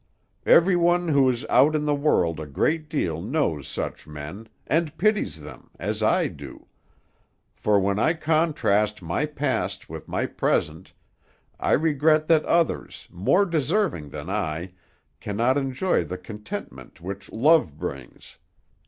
Everyone 0.47 1.09
who 1.09 1.29
is 1.29 1.45
out 1.47 1.75
in 1.75 1.85
the 1.85 1.93
world 1.93 2.39
a 2.39 2.47
great 2.47 2.89
deal 2.89 3.21
knows 3.21 3.67
such 3.67 4.07
men, 4.07 4.49
and 4.65 4.97
pities 4.97 5.41
them, 5.41 5.69
as 5.77 6.01
I 6.01 6.25
do; 6.25 6.65
for 7.53 7.79
when 7.79 7.99
I 7.99 8.15
contrast 8.15 9.03
my 9.03 9.27
past 9.27 9.91
with 9.91 10.07
my 10.07 10.25
present, 10.25 10.91
I 11.59 11.73
regret 11.73 12.25
that 12.29 12.45
others, 12.45 13.07
more 13.11 13.45
deserving 13.45 14.09
than 14.09 14.27
I, 14.27 14.71
cannot 15.19 15.55
enjoy 15.59 16.03
the 16.03 16.17
contentment 16.17 16.99
which 17.01 17.31
love 17.31 17.77
brings. 17.77 18.39